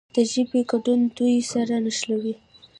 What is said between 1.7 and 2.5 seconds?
نښلوي.